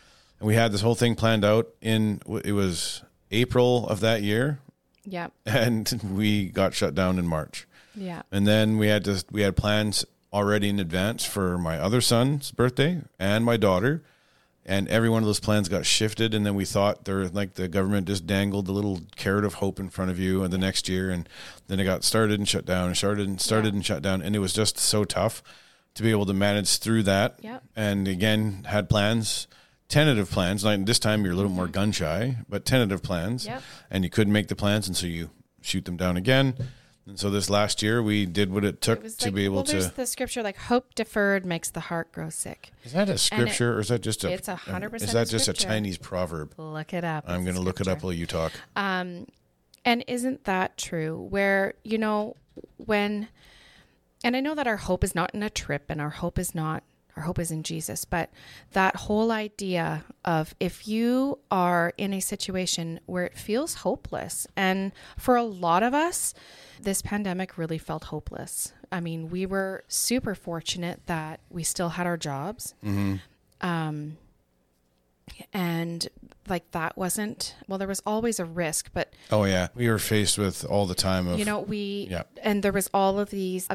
and 0.40 0.46
we 0.48 0.54
had 0.54 0.72
this 0.72 0.80
whole 0.82 0.94
thing 0.94 1.14
planned 1.14 1.44
out 1.44 1.68
in 1.80 2.20
it 2.44 2.52
was 2.52 3.02
April 3.30 3.86
of 3.88 4.00
that 4.00 4.22
year, 4.22 4.58
Yeah. 5.04 5.28
and 5.46 5.90
we 6.14 6.46
got 6.48 6.74
shut 6.74 6.94
down 6.94 7.18
in 7.18 7.26
March. 7.26 7.66
Yeah. 7.94 8.22
And 8.30 8.46
then 8.46 8.76
we 8.78 8.88
had 8.88 9.04
to 9.04 9.24
we 9.30 9.42
had 9.42 9.56
plans 9.56 10.04
already 10.32 10.68
in 10.68 10.78
advance 10.78 11.24
for 11.24 11.58
my 11.58 11.78
other 11.78 12.00
son's 12.00 12.52
birthday 12.52 13.00
and 13.18 13.44
my 13.44 13.56
daughter. 13.56 14.02
And 14.66 14.88
every 14.88 15.08
one 15.08 15.22
of 15.22 15.26
those 15.26 15.40
plans 15.40 15.68
got 15.68 15.86
shifted 15.86 16.34
and 16.34 16.44
then 16.44 16.54
we 16.54 16.64
thought 16.64 17.04
there 17.04 17.26
like 17.28 17.54
the 17.54 17.66
government 17.66 18.06
just 18.06 18.26
dangled 18.26 18.66
the 18.66 18.72
little 18.72 19.00
carrot 19.16 19.44
of 19.44 19.54
hope 19.54 19.80
in 19.80 19.88
front 19.88 20.10
of 20.10 20.18
you 20.18 20.42
and 20.44 20.52
the 20.52 20.58
next 20.58 20.88
year 20.88 21.10
and 21.10 21.28
then 21.66 21.80
it 21.80 21.84
got 21.84 22.04
started 22.04 22.38
and 22.38 22.46
shut 22.48 22.66
down 22.66 22.86
and 22.88 22.96
started 22.96 23.26
and 23.26 23.40
started 23.40 23.68
Yeah. 23.72 23.76
and 23.76 23.86
shut 23.86 24.02
down 24.02 24.22
and 24.22 24.36
it 24.36 24.38
was 24.38 24.52
just 24.52 24.78
so 24.78 25.04
tough 25.04 25.42
to 25.94 26.02
be 26.02 26.10
able 26.10 26.26
to 26.26 26.34
manage 26.34 26.78
through 26.78 27.02
that. 27.04 27.38
Yep. 27.42 27.64
And 27.74 28.06
again 28.06 28.64
had 28.68 28.88
plans 28.88 29.48
tentative 29.88 30.30
plans 30.30 30.62
like 30.64 30.84
this 30.84 30.98
time 31.00 31.24
you're 31.24 31.32
a 31.32 31.36
little 31.36 31.50
more 31.50 31.64
mm-hmm. 31.64 31.72
gun 31.72 31.92
shy 31.92 32.36
but 32.48 32.64
tentative 32.64 33.02
plans 33.02 33.46
Yep. 33.46 33.62
and 33.90 34.04
you 34.04 34.10
couldn't 34.10 34.32
make 34.32 34.48
the 34.48 34.56
plans 34.56 34.86
and 34.86 34.96
so 34.96 35.06
you 35.06 35.30
shoot 35.62 35.84
them 35.86 35.96
down 35.96 36.16
again. 36.16 36.54
And 37.06 37.18
so 37.18 37.30
this 37.30 37.50
last 37.50 37.82
year, 37.82 38.02
we 38.02 38.26
did 38.26 38.52
what 38.52 38.64
it 38.64 38.80
took 38.80 39.04
It 39.04 39.18
to 39.18 39.26
like, 39.26 39.34
be 39.34 39.44
able 39.44 39.56
well, 39.56 39.64
there's 39.64 39.88
to. 39.88 39.96
the 39.96 40.06
scripture 40.06 40.42
like 40.42 40.56
hope 40.56 40.94
deferred 40.94 41.44
makes 41.44 41.70
the 41.70 41.80
heart 41.80 42.12
grow 42.12 42.30
sick. 42.30 42.72
Is 42.84 42.92
that 42.92 43.08
a 43.08 43.18
scripture 43.18 43.74
or 43.76 43.80
is 43.80 43.88
that 43.88 44.00
just 44.00 44.22
a? 44.24 44.32
it's 44.32 44.48
a 44.48 44.54
100% 44.54 45.02
Is 45.02 45.12
that 45.12 45.28
just 45.28 45.48
a. 45.48 45.52
Chinese 45.52 45.98
proverb? 45.98 46.54
Look 46.56 46.94
it 46.94 47.04
up. 47.04 47.24
I'm 47.26 47.42
going 47.44 47.56
to 47.56 47.60
look 47.60 47.80
it 47.80 47.88
up 47.88 48.02
while 48.02 48.12
you 48.12 48.26
talk. 48.26 48.52
Um, 48.76 49.26
and 49.84 50.04
isn't 50.06 50.44
that 50.44 50.76
true? 50.76 51.26
Where, 51.30 51.74
you 51.84 51.98
know, 51.98 52.36
when, 52.76 53.28
and 54.22 54.36
I 54.36 54.40
know 54.40 54.54
that 54.54 54.66
our 54.66 54.76
hope 54.76 55.02
is 55.04 55.14
not 55.14 55.34
in 55.34 55.42
a 55.42 55.50
trip 55.50 55.86
and 55.88 56.00
our 56.00 56.10
hope 56.10 56.38
is 56.38 56.54
not, 56.54 56.82
our 57.16 57.22
hope 57.24 57.38
is 57.38 57.50
in 57.50 57.62
Jesus, 57.62 58.04
but 58.04 58.30
that 58.72 58.96
whole 58.96 59.30
idea 59.32 60.04
of 60.24 60.54
if 60.60 60.86
you 60.88 61.38
are 61.50 61.92
in 61.98 62.12
a 62.14 62.20
situation 62.20 63.00
where 63.06 63.24
it 63.24 63.36
feels 63.36 63.74
hopeless, 63.74 64.46
and 64.56 64.92
for 65.18 65.36
a 65.36 65.42
lot 65.42 65.82
of 65.82 65.92
us, 65.94 66.34
this 66.80 67.02
pandemic 67.02 67.58
really 67.58 67.78
felt 67.78 68.04
hopeless. 68.04 68.72
I 68.92 69.00
mean, 69.00 69.28
we 69.30 69.46
were 69.46 69.84
super 69.88 70.34
fortunate 70.34 71.02
that 71.06 71.40
we 71.50 71.62
still 71.62 71.90
had 71.90 72.06
our 72.06 72.16
jobs. 72.16 72.74
Um, 73.60 74.16
and 75.52 76.08
like 76.48 76.70
that 76.72 76.96
wasn't, 76.96 77.54
well, 77.68 77.78
there 77.78 77.86
was 77.88 78.02
always 78.04 78.40
a 78.40 78.44
risk, 78.44 78.90
but 78.92 79.12
Oh 79.30 79.44
yeah, 79.44 79.68
we 79.74 79.88
were 79.88 79.98
faced 79.98 80.38
with 80.38 80.64
all 80.64 80.86
the 80.86 80.94
time 80.94 81.26
of 81.28 81.38
you 81.38 81.44
know 81.44 81.60
we 81.60 82.08
Yeah. 82.10 82.24
and 82.42 82.62
there 82.62 82.72
was 82.72 82.90
all 82.92 83.18
of 83.20 83.30
these 83.30 83.68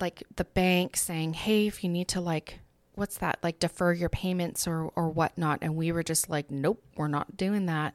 like 0.00 0.22
the 0.36 0.44
bank 0.44 0.96
saying 0.96 1.34
hey 1.34 1.66
if 1.66 1.82
you 1.82 1.90
need 1.90 2.08
to 2.08 2.20
like 2.20 2.60
what's 2.94 3.18
that 3.18 3.38
like 3.42 3.58
defer 3.58 3.92
your 3.92 4.08
payments 4.08 4.66
or 4.66 4.90
or 4.96 5.08
whatnot 5.08 5.58
and 5.62 5.76
we 5.76 5.92
were 5.92 6.02
just 6.02 6.30
like 6.30 6.50
nope 6.50 6.82
we're 6.96 7.08
not 7.08 7.36
doing 7.36 7.66
that. 7.66 7.94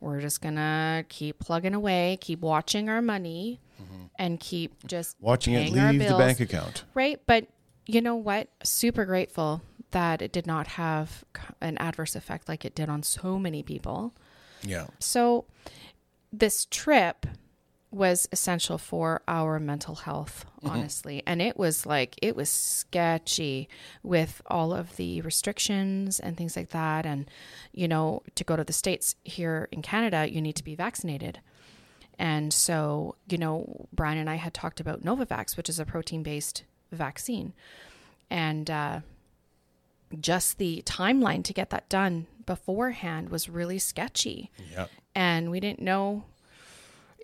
We're 0.00 0.20
just 0.20 0.40
gonna 0.40 1.04
keep 1.08 1.38
plugging 1.38 1.74
away 1.74 2.18
keep 2.20 2.40
watching 2.40 2.88
our 2.88 3.00
money 3.00 3.60
mm-hmm. 3.80 4.06
and 4.18 4.40
keep 4.40 4.84
just 4.86 5.16
watching 5.20 5.54
it 5.54 5.70
leave 5.70 6.00
the 6.00 6.16
bank 6.16 6.40
account. 6.40 6.84
right 6.94 7.20
but 7.26 7.46
you 7.86 8.00
know 8.00 8.16
what? 8.16 8.48
Super 8.62 9.04
grateful 9.04 9.62
that 9.90 10.22
it 10.22 10.32
did 10.32 10.46
not 10.46 10.66
have 10.66 11.24
an 11.60 11.78
adverse 11.78 12.16
effect 12.16 12.48
like 12.48 12.64
it 12.64 12.74
did 12.74 12.88
on 12.88 13.02
so 13.02 13.38
many 13.38 13.62
people. 13.62 14.14
Yeah, 14.62 14.86
so, 15.00 15.46
this 16.32 16.66
trip 16.66 17.26
was 17.92 18.26
essential 18.32 18.78
for 18.78 19.22
our 19.28 19.60
mental 19.60 19.94
health, 19.94 20.46
honestly. 20.64 21.22
And 21.26 21.42
it 21.42 21.58
was 21.58 21.84
like, 21.84 22.16
it 22.22 22.34
was 22.34 22.48
sketchy 22.48 23.68
with 24.02 24.40
all 24.46 24.72
of 24.72 24.96
the 24.96 25.20
restrictions 25.20 26.18
and 26.18 26.36
things 26.36 26.56
like 26.56 26.70
that. 26.70 27.04
And, 27.04 27.30
you 27.72 27.86
know, 27.86 28.22
to 28.34 28.44
go 28.44 28.56
to 28.56 28.64
the 28.64 28.72
States 28.72 29.14
here 29.24 29.68
in 29.70 29.82
Canada, 29.82 30.30
you 30.30 30.40
need 30.40 30.56
to 30.56 30.64
be 30.64 30.74
vaccinated. 30.74 31.40
And 32.18 32.52
so, 32.52 33.16
you 33.28 33.36
know, 33.36 33.88
Brian 33.92 34.18
and 34.18 34.30
I 34.30 34.36
had 34.36 34.54
talked 34.54 34.80
about 34.80 35.02
Novavax, 35.02 35.56
which 35.56 35.68
is 35.68 35.78
a 35.78 35.84
protein 35.84 36.22
based 36.22 36.64
vaccine. 36.90 37.52
And, 38.30 38.70
uh, 38.70 39.00
just 40.20 40.58
the 40.58 40.82
timeline 40.84 41.42
to 41.44 41.52
get 41.52 41.70
that 41.70 41.88
done 41.88 42.26
beforehand 42.44 43.30
was 43.30 43.48
really 43.48 43.78
sketchy 43.78 44.50
yeah. 44.72 44.86
and 45.14 45.50
we 45.50 45.58
didn't 45.58 45.80
know 45.80 46.24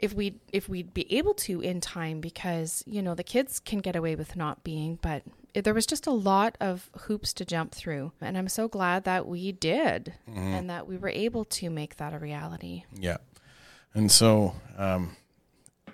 if 0.01 0.13
we 0.15 0.35
if 0.53 0.69
we'd 0.69 0.95
be 0.95 1.13
able 1.17 1.35
to 1.35 1.61
in 1.61 1.81
time 1.81 2.21
because 2.21 2.83
you 2.87 3.03
know 3.03 3.15
the 3.15 3.25
kids 3.25 3.59
can 3.61 3.81
get 3.81 3.97
away 3.97 4.15
with 4.15 4.37
not 4.37 4.63
being 4.65 4.99
but 5.03 5.23
there 5.55 5.75
was 5.75 5.87
just 5.87 6.07
a 6.07 6.11
lot 6.13 6.57
of 6.61 6.89
hoops 7.01 7.33
to 7.33 7.45
jump 7.45 7.73
through 7.75 8.13
and 8.21 8.39
i'm 8.39 8.49
so 8.49 8.69
glad 8.69 9.05
that 9.05 9.27
we 9.27 9.51
did 9.53 10.15
and 10.33 10.71
that 10.71 10.87
we 10.87 10.97
were 10.97 11.09
able 11.09 11.45
to 11.45 11.69
make 11.71 11.97
that 11.97 12.15
a 12.15 12.19
reality 12.19 12.85
Yeah. 12.99 13.17
And 13.95 14.13
so 14.13 14.55
um, 14.77 15.17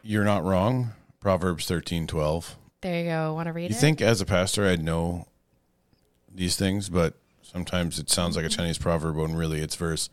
you're 0.03 0.25
not 0.25 0.45
wrong. 0.45 0.91
Proverbs 1.21 1.67
thirteen 1.67 2.07
twelve. 2.07 2.57
there 2.83 2.99
you 3.03 3.09
go 3.09 3.33
want 3.35 3.47
to 3.47 3.53
read 3.53 3.71
You 3.71 3.77
it 3.77 3.81
think 3.81 4.03
as 4.03 4.21
a 4.21 4.27
pastor 4.27 4.67
I'd 4.67 4.83
know 4.83 5.27
these 6.35 6.57
things, 6.57 6.89
but 6.91 7.15
sometimes 7.43 7.99
it 7.99 8.11
sounds 8.11 8.37
like 8.37 8.45
a 8.45 8.49
Chinese 8.51 8.77
proverb 8.79 9.17
when 9.17 9.35
really 9.37 9.61
it's 9.61 9.77
verse. 9.77 10.11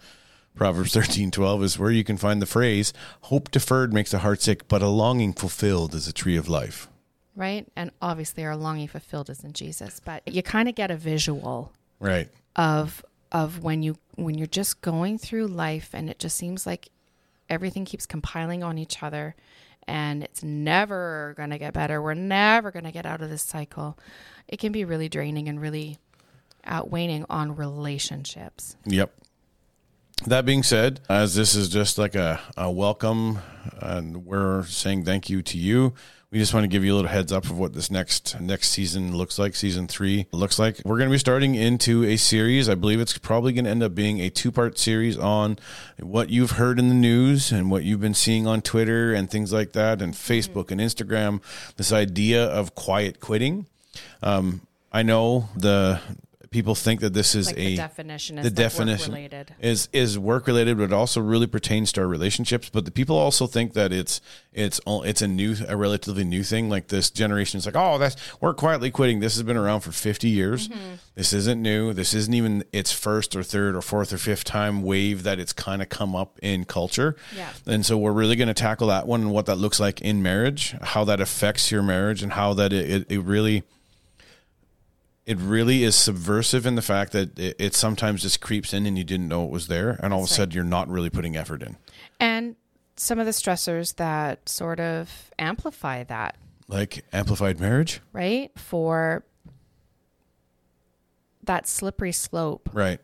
Proverbs 0.55 0.93
thirteen 0.93 1.31
twelve 1.31 1.63
is 1.63 1.79
where 1.79 1.91
you 1.91 2.03
can 2.03 2.17
find 2.17 2.41
the 2.41 2.45
phrase 2.45 2.93
hope 3.21 3.49
deferred 3.51 3.93
makes 3.93 4.13
a 4.13 4.19
heart 4.19 4.41
sick, 4.41 4.67
but 4.67 4.81
a 4.81 4.87
longing 4.87 5.33
fulfilled 5.33 5.95
is 5.95 6.07
a 6.07 6.13
tree 6.13 6.37
of 6.37 6.47
life. 6.49 6.87
right 7.35 7.65
and 7.75 7.91
obviously 8.01 8.43
our 8.45 8.55
longing 8.55 8.87
fulfilled 8.89 9.29
is 9.29 9.43
in 9.43 9.53
jesus 9.53 10.01
but 10.03 10.21
you 10.27 10.43
kind 10.43 10.67
of 10.67 10.75
get 10.75 10.91
a 10.91 10.95
visual 10.97 11.71
Right. 11.99 12.29
of 12.55 13.03
of 13.31 13.63
when 13.63 13.81
you 13.83 13.95
when 14.15 14.37
you're 14.37 14.47
just 14.47 14.81
going 14.81 15.17
through 15.17 15.47
life 15.47 15.89
and 15.93 16.09
it 16.09 16.19
just 16.19 16.35
seems 16.35 16.65
like 16.65 16.89
everything 17.49 17.85
keeps 17.85 18.05
compiling 18.05 18.61
on 18.63 18.77
each 18.77 19.01
other 19.01 19.35
and 19.87 20.21
it's 20.23 20.43
never 20.43 21.33
going 21.37 21.49
to 21.51 21.57
get 21.57 21.73
better 21.73 22.01
we're 22.01 22.13
never 22.13 22.69
going 22.71 22.83
to 22.85 22.91
get 22.91 23.05
out 23.05 23.21
of 23.21 23.29
this 23.29 23.41
cycle 23.43 23.97
it 24.49 24.59
can 24.59 24.71
be 24.73 24.83
really 24.83 25.07
draining 25.07 25.47
and 25.47 25.61
really 25.61 25.97
outweighing 26.65 27.25
on 27.29 27.55
relationships 27.55 28.75
Yep. 28.85 29.11
That 30.27 30.45
being 30.45 30.61
said, 30.61 30.99
as 31.09 31.33
this 31.33 31.55
is 31.55 31.67
just 31.67 31.97
like 31.97 32.13
a, 32.13 32.39
a 32.55 32.69
welcome, 32.69 33.39
and 33.79 34.23
we're 34.23 34.63
saying 34.65 35.03
thank 35.03 35.31
you 35.31 35.41
to 35.41 35.57
you. 35.57 35.95
We 36.29 36.37
just 36.37 36.53
want 36.53 36.63
to 36.63 36.67
give 36.67 36.85
you 36.85 36.93
a 36.93 36.95
little 36.95 37.09
heads 37.09 37.31
up 37.33 37.45
of 37.45 37.57
what 37.57 37.73
this 37.73 37.89
next 37.89 38.39
next 38.39 38.69
season 38.69 39.17
looks 39.17 39.39
like. 39.39 39.55
Season 39.55 39.87
three 39.87 40.27
looks 40.31 40.59
like 40.59 40.79
we're 40.85 40.97
going 40.97 41.09
to 41.09 41.13
be 41.13 41.17
starting 41.17 41.55
into 41.55 42.03
a 42.03 42.17
series. 42.17 42.69
I 42.69 42.75
believe 42.75 43.01
it's 43.01 43.17
probably 43.17 43.51
going 43.51 43.65
to 43.65 43.71
end 43.71 43.81
up 43.81 43.95
being 43.95 44.19
a 44.19 44.29
two 44.29 44.51
part 44.51 44.77
series 44.77 45.17
on 45.17 45.57
what 45.99 46.29
you've 46.29 46.51
heard 46.51 46.77
in 46.77 46.87
the 46.87 46.95
news 46.95 47.51
and 47.51 47.71
what 47.71 47.83
you've 47.83 47.99
been 47.99 48.13
seeing 48.13 48.45
on 48.45 48.61
Twitter 48.61 49.13
and 49.13 49.29
things 49.29 49.51
like 49.51 49.73
that, 49.73 50.03
and 50.03 50.13
Facebook 50.13 50.69
and 50.69 50.79
Instagram. 50.79 51.41
This 51.77 51.91
idea 51.91 52.45
of 52.45 52.75
quiet 52.75 53.19
quitting. 53.19 53.65
Um, 54.21 54.61
I 54.93 55.01
know 55.01 55.49
the 55.55 55.99
people 56.51 56.75
think 56.75 56.99
that 56.99 57.13
this 57.13 57.33
is 57.33 57.47
like 57.47 57.57
a 57.57 57.69
the 57.71 57.75
definition 57.77 58.37
is 58.37 58.43
the 58.43 58.49
like 58.49 58.55
definition 58.55 59.13
related 59.13 59.55
is 59.59 59.87
is 59.93 60.19
work 60.19 60.47
related, 60.47 60.77
but 60.77 60.83
it 60.83 60.93
also 60.93 61.21
really 61.21 61.47
pertains 61.47 61.93
to 61.93 62.01
our 62.01 62.07
relationships. 62.07 62.69
But 62.69 62.83
the 62.83 62.91
people 62.91 63.17
also 63.17 63.47
think 63.47 63.73
that 63.73 63.93
it's 63.93 64.19
it's 64.51 64.79
all 64.79 65.01
it's 65.03 65.21
a 65.21 65.27
new 65.27 65.55
a 65.67 65.77
relatively 65.77 66.25
new 66.25 66.43
thing. 66.43 66.69
Like 66.69 66.89
this 66.89 67.09
generation 67.09 67.57
is 67.57 67.65
like, 67.65 67.77
oh, 67.77 67.97
that's 67.97 68.17
we're 68.41 68.53
quietly 68.53 68.91
quitting. 68.91 69.21
This 69.21 69.35
has 69.35 69.43
been 69.43 69.57
around 69.57 69.79
for 69.81 69.93
fifty 69.93 70.29
years. 70.29 70.67
Mm-hmm. 70.67 70.95
This 71.15 71.31
isn't 71.31 71.61
new. 71.61 71.93
This 71.93 72.13
isn't 72.13 72.33
even 72.33 72.65
its 72.73 72.91
first 72.91 73.35
or 73.35 73.43
third 73.43 73.75
or 73.75 73.81
fourth 73.81 74.11
or 74.11 74.17
fifth 74.17 74.43
time 74.43 74.83
wave 74.83 75.23
that 75.23 75.39
it's 75.39 75.53
kind 75.53 75.81
of 75.81 75.87
come 75.87 76.15
up 76.15 76.37
in 76.41 76.65
culture. 76.65 77.15
Yeah. 77.35 77.49
And 77.65 77.85
so 77.85 77.97
we're 77.97 78.11
really 78.11 78.35
going 78.35 78.49
to 78.49 78.53
tackle 78.53 78.87
that 78.87 79.07
one 79.07 79.21
and 79.21 79.31
what 79.31 79.45
that 79.45 79.55
looks 79.55 79.79
like 79.79 80.01
in 80.01 80.21
marriage, 80.21 80.75
how 80.81 81.05
that 81.05 81.21
affects 81.21 81.71
your 81.71 81.81
marriage, 81.81 82.21
and 82.21 82.33
how 82.33 82.53
that 82.55 82.73
it, 82.73 82.89
it, 82.89 83.11
it 83.11 83.19
really 83.21 83.63
it 85.25 85.37
really 85.37 85.83
is 85.83 85.95
subversive 85.95 86.65
in 86.65 86.75
the 86.75 86.81
fact 86.81 87.11
that 87.11 87.37
it, 87.37 87.55
it 87.59 87.73
sometimes 87.75 88.21
just 88.23 88.41
creeps 88.41 88.73
in 88.73 88.85
and 88.85 88.97
you 88.97 89.03
didn't 89.03 89.27
know 89.27 89.43
it 89.45 89.51
was 89.51 89.67
there, 89.67 89.99
and 90.01 90.13
all 90.13 90.19
of 90.19 90.23
a 90.23 90.25
That's 90.25 90.31
right. 90.31 90.37
sudden 90.37 90.55
you're 90.55 90.63
not 90.63 90.87
really 90.89 91.09
putting 91.09 91.35
effort 91.37 91.61
in. 91.63 91.77
and 92.19 92.55
some 92.97 93.17
of 93.19 93.25
the 93.25 93.31
stressors 93.31 93.95
that 93.95 94.47
sort 94.47 94.79
of 94.79 95.31
amplify 95.39 96.03
that 96.03 96.35
Like 96.67 97.03
amplified 97.13 97.59
marriage, 97.59 97.99
right 98.13 98.51
for 98.57 99.23
that 101.43 101.67
slippery 101.67 102.11
slope 102.11 102.69
right? 102.73 102.99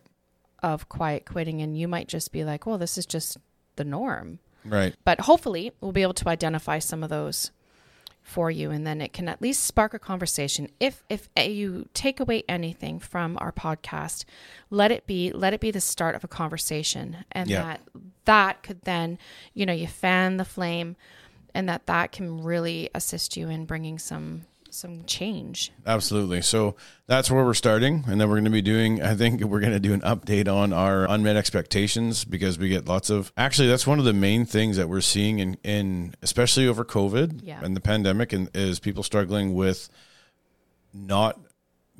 of 0.61 0.87
quiet 0.89 1.25
quitting 1.25 1.61
and 1.61 1.77
you 1.77 1.87
might 1.87 2.07
just 2.07 2.31
be 2.31 2.43
like 2.43 2.65
well 2.65 2.77
this 2.77 2.97
is 2.97 3.05
just 3.05 3.37
the 3.75 3.83
norm 3.83 4.39
Right. 4.65 4.93
but 5.05 5.21
hopefully 5.21 5.71
we'll 5.81 5.91
be 5.93 6.01
able 6.01 6.13
to 6.15 6.27
identify 6.29 6.79
some 6.79 7.03
of 7.03 7.09
those 7.09 7.51
for 8.27 8.51
you 8.51 8.71
and 8.71 8.85
then 8.85 8.99
it 8.99 9.13
can 9.13 9.29
at 9.29 9.41
least 9.41 9.63
spark 9.63 9.93
a 9.93 9.99
conversation 9.99 10.67
if 10.81 11.01
if 11.09 11.29
you 11.37 11.87
take 11.93 12.19
away 12.19 12.43
anything 12.49 12.99
from 12.99 13.37
our 13.39 13.53
podcast 13.53 14.25
let 14.69 14.91
it 14.91 15.07
be 15.07 15.31
let 15.31 15.53
it 15.53 15.61
be 15.61 15.71
the 15.71 15.79
start 15.79 16.13
of 16.13 16.25
a 16.25 16.27
conversation 16.27 17.15
and 17.31 17.49
Yeah. 17.49 17.61
that 17.63 17.81
that 18.25 18.63
could 18.63 18.81
then 18.81 19.17
you 19.53 19.65
know 19.65 19.71
you 19.71 19.87
fan 19.87 20.35
the 20.35 20.43
flame 20.43 20.97
and 21.53 21.69
that 21.69 21.85
that 21.85 22.11
can 22.11 22.43
really 22.43 22.89
assist 22.93 23.37
you 23.37 23.47
in 23.47 23.63
bringing 23.65 23.97
some 23.97 24.41
some 24.71 25.03
change 25.05 25.71
Absolutely. 25.85 26.41
So 26.41 26.75
that's 27.07 27.29
where 27.31 27.43
we're 27.45 27.53
starting. 27.53 28.03
And 28.07 28.19
then 28.19 28.27
we're 28.29 28.35
going 28.35 28.45
to 28.45 28.49
be 28.51 28.61
doing, 28.61 29.01
I 29.01 29.15
think 29.15 29.41
we're 29.41 29.59
going 29.59 29.73
to 29.73 29.79
do 29.79 29.93
an 29.93 30.01
update 30.01 30.47
on 30.47 30.73
our 30.73 31.09
unmet 31.09 31.35
expectations 31.37 32.25
because 32.25 32.59
we 32.59 32.69
get 32.69 32.87
lots 32.87 33.09
of, 33.09 33.31
actually, 33.37 33.67
that's 33.69 33.87
one 33.87 33.99
of 33.99 34.05
the 34.05 34.13
main 34.13 34.45
things 34.45 34.77
that 34.77 34.89
we're 34.89 35.01
seeing 35.01 35.39
in, 35.39 35.57
in 35.63 36.13
especially 36.21 36.67
over 36.67 36.83
COVID 36.85 37.41
Yeah. 37.43 37.59
and 37.63 37.75
the 37.75 37.81
pandemic 37.81 38.33
and 38.33 38.49
is 38.53 38.79
people 38.79 39.03
struggling 39.03 39.53
with 39.53 39.89
not 40.93 41.39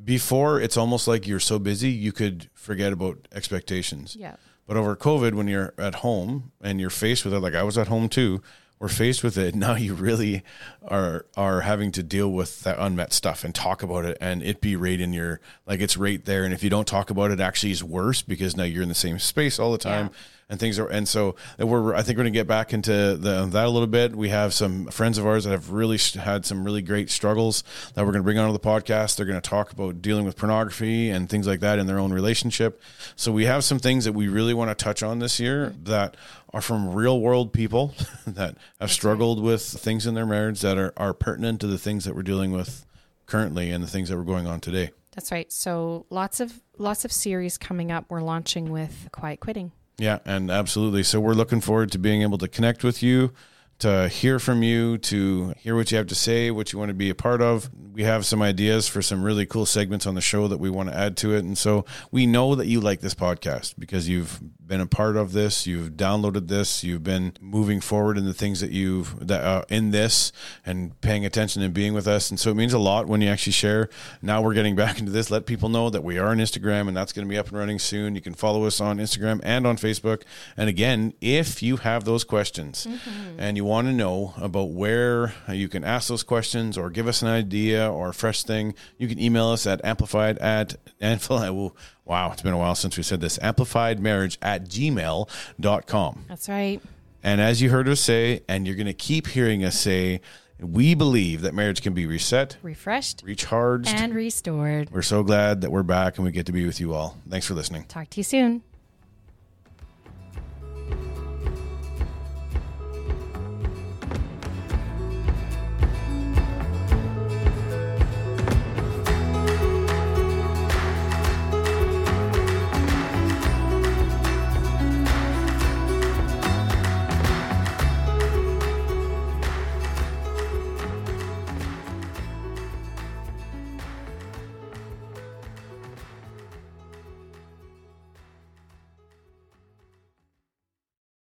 before 0.03 0.59
it's 0.61 0.77
almost 0.77 1.07
like 1.07 1.27
you're 1.27 1.39
so 1.39 1.59
busy 1.59 1.89
you 1.89 2.11
could 2.11 2.49
forget 2.53 2.93
about 2.93 3.27
expectations. 3.33 4.15
yeah 4.15 4.35
But 4.67 4.77
over 4.77 4.95
COVID, 4.95 5.33
when 5.33 5.47
you're 5.47 5.73
at 5.77 5.95
home 5.95 6.51
and 6.61 6.79
you're 6.79 6.89
faced 6.89 7.25
with 7.25 7.33
it, 7.33 7.39
like 7.39 7.55
I 7.55 7.63
was 7.63 7.77
at 7.77 7.87
home 7.87 8.09
too, 8.09 8.41
we're 8.79 8.87
faced 8.87 9.23
with 9.23 9.37
it. 9.37 9.55
Now 9.67 9.75
you 9.75 9.95
really 9.95 10.43
are 10.87 11.25
are 11.35 11.61
having 11.61 11.91
to 11.93 12.03
deal 12.03 12.31
with 12.31 12.61
that 12.61 12.77
unmet 12.79 13.11
stuff 13.11 13.43
and 13.43 13.53
talk 13.53 13.81
about 13.83 14.05
it, 14.05 14.17
and 14.21 14.43
it 14.43 14.61
be 14.61 14.75
right 14.75 14.99
in 14.99 15.13
your 15.13 15.39
like 15.65 15.81
it's 15.81 15.97
right 15.97 16.23
there. 16.23 16.43
And 16.45 16.53
if 16.53 16.63
you 16.63 16.69
don't 16.69 16.87
talk 16.87 17.09
about 17.09 17.31
it, 17.31 17.39
it 17.39 17.43
actually 17.43 17.71
is 17.71 17.83
worse 17.83 18.21
because 18.21 18.55
now 18.55 18.63
you're 18.63 18.83
in 18.83 18.89
the 18.89 18.95
same 18.95 19.19
space 19.19 19.59
all 19.59 19.71
the 19.71 19.77
time, 19.77 20.11
and 20.49 20.59
things 20.59 20.79
are 20.79 20.87
and 20.87 21.07
so 21.07 21.35
we're 21.59 21.93
I 21.93 22.01
think 22.01 22.17
we're 22.17 22.23
going 22.23 22.33
to 22.33 22.39
get 22.39 22.47
back 22.47 22.73
into 22.73 22.91
the, 22.91 23.45
that 23.45 23.65
a 23.65 23.69
little 23.69 23.87
bit. 23.87 24.15
We 24.15 24.29
have 24.29 24.53
some 24.53 24.85
friends 24.87 25.17
of 25.17 25.25
ours 25.25 25.43
that 25.43 25.51
have 25.51 25.71
really 25.71 25.97
had 26.15 26.45
some 26.45 26.63
really 26.63 26.81
great 26.81 27.09
struggles 27.09 27.63
that 27.93 28.05
we're 28.05 28.11
going 28.11 28.21
to 28.21 28.25
bring 28.25 28.37
onto 28.37 28.53
the 28.53 28.59
podcast. 28.59 29.17
They're 29.17 29.25
going 29.25 29.41
to 29.41 29.49
talk 29.49 29.71
about 29.71 30.01
dealing 30.01 30.25
with 30.25 30.37
pornography 30.37 31.09
and 31.09 31.29
things 31.29 31.47
like 31.47 31.59
that 31.59 31.79
in 31.79 31.87
their 31.87 31.99
own 31.99 32.13
relationship. 32.13 32.81
So 33.15 33.31
we 33.31 33.45
have 33.45 33.63
some 33.63 33.79
things 33.79 34.05
that 34.05 34.13
we 34.13 34.27
really 34.27 34.53
want 34.53 34.69
to 34.69 34.83
touch 34.83 35.03
on 35.03 35.19
this 35.19 35.39
year 35.39 35.73
that 35.83 36.15
are 36.53 36.61
from 36.61 36.93
real 36.93 37.19
world 37.19 37.51
people 37.51 37.93
that 38.27 38.55
have 38.79 38.91
struggled 38.91 39.41
with 39.41 39.61
things 39.61 40.07
in 40.07 40.13
their 40.13 40.25
marriage 40.25 40.61
that 40.61 40.77
are, 40.77 40.93
are 40.95 41.13
pertinent 41.13 41.59
to 41.61 41.67
the 41.67 41.77
things 41.77 42.05
that 42.05 42.15
we're 42.15 42.23
dealing 42.23 42.51
with 42.51 42.85
currently 43.25 43.69
and 43.71 43.83
the 43.83 43.87
things 43.87 44.09
that 44.09 44.17
were 44.17 44.23
going 44.23 44.47
on 44.47 44.61
today. 44.61 44.91
That's 45.11 45.31
right. 45.31 45.51
So 45.51 46.05
lots 46.09 46.39
of 46.39 46.61
lots 46.77 47.03
of 47.03 47.11
series 47.11 47.57
coming 47.57 47.91
up. 47.91 48.05
We're 48.09 48.21
launching 48.21 48.71
with 48.71 49.09
Quiet 49.11 49.39
Quitting. 49.39 49.71
Yeah, 49.99 50.19
and 50.25 50.51
absolutely. 50.51 51.03
So 51.03 51.19
we're 51.19 51.33
looking 51.33 51.61
forward 51.61 51.91
to 51.91 51.97
being 51.97 52.21
able 52.21 52.37
to 52.37 52.47
connect 52.47 52.83
with 52.83 53.01
you, 53.01 53.33
to 53.79 54.07
hear 54.09 54.39
from 54.39 54.61
you, 54.61 54.97
to 54.99 55.53
hear 55.57 55.75
what 55.75 55.91
you 55.91 55.97
have 55.97 56.07
to 56.07 56.15
say, 56.15 56.51
what 56.51 56.71
you 56.71 56.79
want 56.79 56.89
to 56.89 56.95
be 56.95 57.09
a 57.09 57.15
part 57.15 57.41
of. 57.41 57.69
We 57.93 58.03
have 58.03 58.25
some 58.25 58.41
ideas 58.41 58.87
for 58.87 59.01
some 59.01 59.23
really 59.23 59.45
cool 59.45 59.65
segments 59.65 60.05
on 60.05 60.13
the 60.13 60.21
show 60.21 60.47
that 60.47 60.59
we 60.59 60.69
want 60.69 60.89
to 60.89 60.95
add 60.95 61.17
to 61.17 61.33
it. 61.33 61.43
And 61.43 61.57
so 61.57 61.85
we 62.11 62.27
know 62.27 62.53
that 62.55 62.67
you 62.67 62.79
like 62.79 63.01
this 63.01 63.15
podcast 63.15 63.73
because 63.79 64.07
you've 64.07 64.39
been 64.67 64.81
a 64.81 64.87
part 64.87 65.15
of 65.15 65.31
this, 65.33 65.65
you've 65.65 65.91
downloaded 65.91 66.47
this, 66.47 66.83
you've 66.83 67.03
been 67.03 67.33
moving 67.39 67.81
forward 67.81 68.17
in 68.17 68.25
the 68.25 68.33
things 68.33 68.59
that 68.59 68.71
you've 68.71 69.27
that 69.27 69.43
uh, 69.43 69.63
in 69.69 69.91
this 69.91 70.31
and 70.65 70.99
paying 71.01 71.25
attention 71.25 71.61
and 71.61 71.73
being 71.73 71.93
with 71.93 72.07
us. 72.07 72.29
And 72.29 72.39
so 72.39 72.51
it 72.51 72.55
means 72.55 72.73
a 72.73 72.79
lot 72.79 73.07
when 73.07 73.21
you 73.21 73.29
actually 73.29 73.53
share. 73.53 73.89
Now 74.21 74.41
we're 74.41 74.53
getting 74.53 74.75
back 74.83 74.99
into 74.99 75.11
this. 75.11 75.31
Let 75.31 75.45
people 75.45 75.69
know 75.69 75.89
that 75.89 76.03
we 76.03 76.17
are 76.17 76.27
on 76.27 76.37
Instagram 76.37 76.87
and 76.87 76.95
that's 76.95 77.13
going 77.13 77.27
to 77.27 77.29
be 77.29 77.37
up 77.37 77.47
and 77.47 77.57
running 77.57 77.79
soon. 77.79 78.15
You 78.15 78.21
can 78.21 78.33
follow 78.33 78.65
us 78.65 78.81
on 78.81 78.97
Instagram 78.97 79.39
and 79.43 79.65
on 79.65 79.77
Facebook. 79.77 80.23
And 80.55 80.69
again, 80.69 81.13
if 81.21 81.63
you 81.63 81.77
have 81.77 82.03
those 82.03 82.23
questions 82.23 82.87
mm-hmm. 82.89 83.39
and 83.39 83.57
you 83.57 83.65
want 83.65 83.87
to 83.87 83.93
know 83.93 84.33
about 84.37 84.71
where 84.71 85.33
you 85.49 85.69
can 85.69 85.83
ask 85.83 86.09
those 86.09 86.23
questions 86.23 86.77
or 86.77 86.89
give 86.89 87.07
us 87.07 87.21
an 87.21 87.27
idea 87.27 87.89
or 87.91 88.09
a 88.09 88.13
fresh 88.13 88.43
thing, 88.43 88.73
you 88.97 89.07
can 89.07 89.19
email 89.19 89.47
us 89.47 89.65
at 89.65 89.83
amplified 89.83 90.37
at 90.39 90.75
amplified. 91.01 91.71
Wow, 92.07 92.31
it's 92.31 92.41
been 92.41 92.53
a 92.53 92.57
while 92.57 92.75
since 92.75 92.95
we 92.95 93.03
said 93.03 93.19
this. 93.19 93.37
Amplified 93.41 93.99
marriage 93.99 94.37
at 94.41 94.65
gmail.com. 94.65 96.25
That's 96.29 96.47
right. 96.47 96.81
And 97.21 97.41
as 97.41 97.61
you 97.61 97.69
heard 97.69 97.89
us 97.89 97.99
say, 97.99 98.43
and 98.47 98.65
you're 98.65 98.77
going 98.77 98.87
to 98.87 98.93
keep 98.93 99.27
hearing 99.27 99.65
us 99.65 99.77
say, 99.77 100.21
we 100.59 100.95
believe 100.95 101.41
that 101.41 101.53
marriage 101.53 101.81
can 101.81 101.93
be 101.93 102.05
reset, 102.07 102.57
refreshed, 102.63 103.21
recharged, 103.23 103.89
and 103.89 104.15
restored. 104.15 104.89
We're 104.89 105.01
so 105.01 105.21
glad 105.21 105.61
that 105.61 105.71
we're 105.71 105.83
back 105.83 106.17
and 106.17 106.25
we 106.25 106.31
get 106.31 106.45
to 106.47 106.51
be 106.51 106.65
with 106.65 106.79
you 106.79 106.93
all. 106.93 107.17
Thanks 107.29 107.45
for 107.45 107.53
listening. 107.53 107.83
Talk 107.85 108.09
to 108.11 108.19
you 108.19 108.23
soon. 108.23 108.63